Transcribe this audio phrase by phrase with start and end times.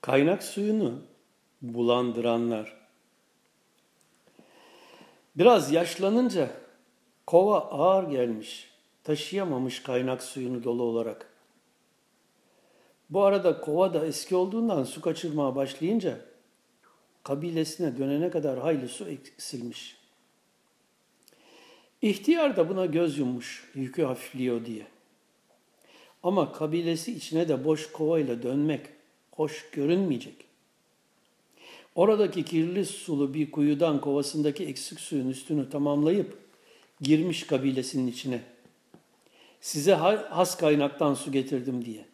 [0.00, 1.02] Kaynak suyunu
[1.62, 2.76] bulandıranlar.
[5.36, 6.50] Biraz yaşlanınca
[7.26, 8.70] kova ağır gelmiş,
[9.04, 11.32] taşıyamamış kaynak suyunu dolu olarak.
[13.10, 16.20] Bu arada kova da eski olduğundan su kaçırmaya başlayınca
[17.22, 19.96] kabilesine dönene kadar hayli su eksilmiş.
[22.02, 24.86] İhtiyar da buna göz yummuş, yükü hafifliyor diye.
[26.22, 28.99] Ama kabilesi içine de boş kovayla dönmek
[29.40, 30.34] hoş görünmeyecek.
[31.94, 36.38] Oradaki kirli sulu bir kuyudan kovasındaki eksik suyun üstünü tamamlayıp
[37.00, 38.42] girmiş kabilesinin içine.
[39.60, 39.94] Size
[40.28, 42.04] has kaynaktan su getirdim diye.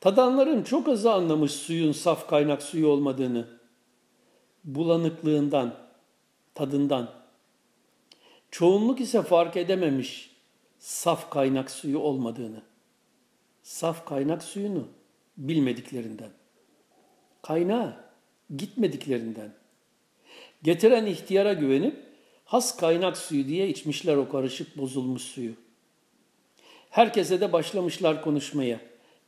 [0.00, 3.46] Tadanların çok azı anlamış suyun saf kaynak suyu olmadığını.
[4.64, 5.74] Bulanıklığından,
[6.54, 7.10] tadından.
[8.50, 10.30] Çoğunluk ise fark edememiş
[10.78, 12.62] saf kaynak suyu olmadığını.
[13.62, 14.88] Saf kaynak suyunu
[15.36, 16.30] bilmediklerinden.
[17.42, 17.96] Kaynağı
[18.56, 19.54] gitmediklerinden.
[20.62, 21.96] Getiren ihtiyara güvenip
[22.44, 25.52] has kaynak suyu diye içmişler o karışık bozulmuş suyu.
[26.90, 28.80] Herkese de başlamışlar konuşmaya.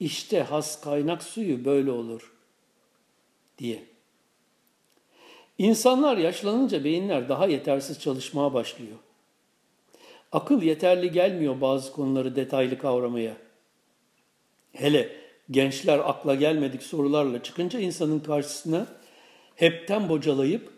[0.00, 2.32] İşte has kaynak suyu böyle olur
[3.58, 3.84] diye.
[5.58, 8.96] İnsanlar yaşlanınca beyinler daha yetersiz çalışmaya başlıyor.
[10.32, 13.36] Akıl yeterli gelmiyor bazı konuları detaylı kavramaya.
[14.72, 15.19] Hele
[15.50, 18.86] gençler akla gelmedik sorularla çıkınca insanın karşısına
[19.56, 20.72] hepten bocalayıp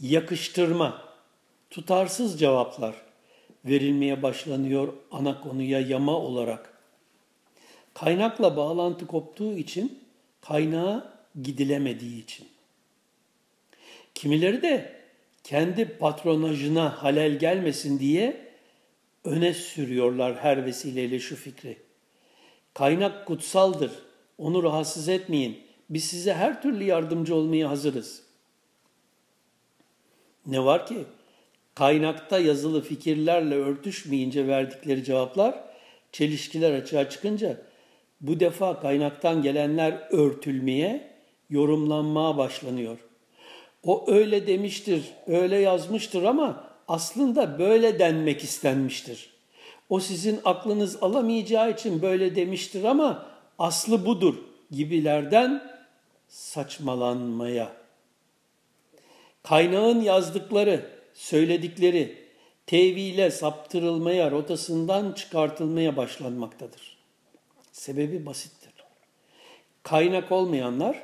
[0.00, 1.02] yakıştırma,
[1.70, 2.94] tutarsız cevaplar
[3.64, 6.72] verilmeye başlanıyor ana konuya yama olarak.
[7.94, 9.98] Kaynakla bağlantı koptuğu için,
[10.40, 12.48] kaynağa gidilemediği için.
[14.14, 15.02] Kimileri de
[15.44, 18.52] kendi patronajına halel gelmesin diye
[19.24, 21.76] öne sürüyorlar her vesileyle şu fikri.
[22.74, 23.92] Kaynak kutsaldır,
[24.38, 25.58] onu rahatsız etmeyin.
[25.90, 28.22] Biz size her türlü yardımcı olmaya hazırız.
[30.46, 31.04] Ne var ki
[31.74, 35.64] kaynakta yazılı fikirlerle örtüşmeyince verdikleri cevaplar
[36.12, 37.62] çelişkiler açığa çıkınca
[38.20, 41.10] bu defa kaynaktan gelenler örtülmeye,
[41.50, 42.98] yorumlanmaya başlanıyor.
[43.82, 49.30] O öyle demiştir, öyle yazmıştır ama aslında böyle denmek istenmiştir.
[49.92, 53.26] O sizin aklınız alamayacağı için böyle demiştir ama
[53.58, 54.34] aslı budur
[54.70, 55.62] gibilerden
[56.28, 57.72] saçmalanmaya.
[59.42, 62.18] Kaynağın yazdıkları, söyledikleri
[62.66, 66.98] tevhile saptırılmaya, rotasından çıkartılmaya başlanmaktadır.
[67.72, 68.72] Sebebi basittir.
[69.82, 71.02] Kaynak olmayanlar,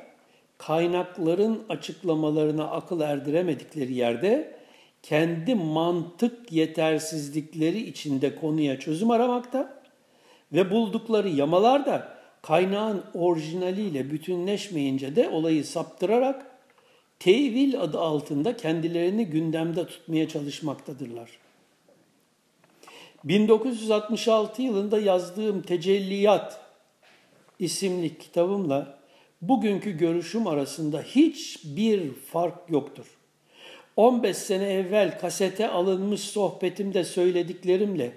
[0.57, 4.58] kaynakların açıklamalarına akıl erdiremedikleri yerde
[5.03, 9.81] kendi mantık yetersizlikleri içinde konuya çözüm aramakta
[10.53, 16.45] ve buldukları yamalar da kaynağın orijinaliyle bütünleşmeyince de olayı saptırarak
[17.19, 21.29] tevil adı altında kendilerini gündemde tutmaya çalışmaktadırlar.
[23.23, 26.61] 1966 yılında yazdığım Tecelliyat
[27.59, 28.99] isimli kitabımla
[29.41, 33.18] bugünkü görüşüm arasında hiçbir fark yoktur.
[33.99, 38.11] 15 sene evvel kasete alınmış sohbetimde söylediklerimle,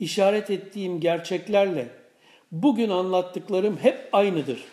[0.00, 1.88] işaret ettiğim gerçeklerle
[2.52, 4.64] bugün anlattıklarım hep aynıdır.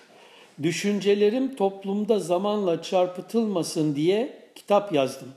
[0.63, 5.29] Düşüncelerim toplumda zamanla çarpıtılmasın diye kitap yazdım.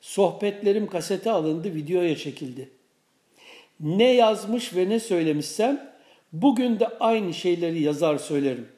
[0.00, 2.68] Sohbetlerim kasete alındı, videoya çekildi.
[3.80, 5.92] Ne yazmış ve ne söylemişsem
[6.32, 8.68] bugün de aynı şeyleri yazar söylerim.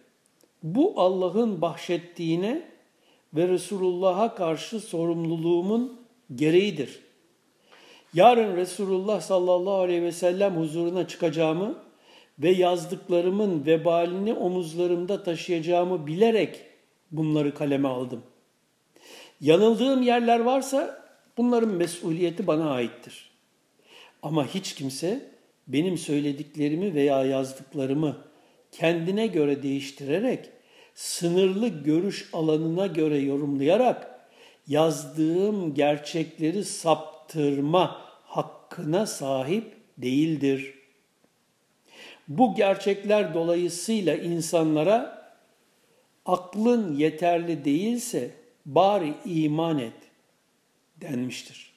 [0.62, 2.77] Bu Allah'ın bahşettiğine
[3.34, 6.00] ve Resulullah'a karşı sorumluluğumun
[6.34, 7.00] gereğidir.
[8.14, 11.78] Yarın Resulullah sallallahu aleyhi ve sellem huzuruna çıkacağımı
[12.38, 16.60] ve yazdıklarımın vebalini omuzlarımda taşıyacağımı bilerek
[17.10, 18.22] bunları kaleme aldım.
[19.40, 21.04] Yanıldığım yerler varsa
[21.36, 23.30] bunların mesuliyeti bana aittir.
[24.22, 25.30] Ama hiç kimse
[25.68, 28.16] benim söylediklerimi veya yazdıklarımı
[28.72, 30.50] kendine göre değiştirerek
[30.98, 34.20] sınırlı görüş alanına göre yorumlayarak
[34.66, 40.74] yazdığım gerçekleri saptırma hakkına sahip değildir.
[42.28, 45.32] Bu gerçekler dolayısıyla insanlara
[46.26, 48.30] aklın yeterli değilse
[48.66, 49.98] bari iman et
[50.96, 51.72] denmiştir.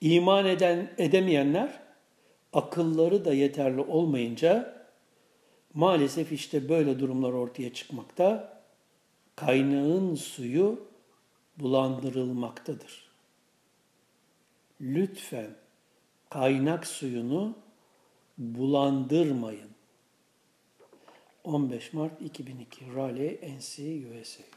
[0.00, 1.80] İman eden edemeyenler
[2.52, 4.75] akılları da yeterli olmayınca
[5.76, 8.56] Maalesef işte böyle durumlar ortaya çıkmakta.
[9.36, 10.80] Kaynağın suyu
[11.56, 13.10] bulandırılmaktadır.
[14.80, 15.50] Lütfen
[16.30, 17.54] kaynak suyunu
[18.38, 19.70] bulandırmayın.
[21.44, 24.55] 15 Mart 2002 Raleigh, NC, USA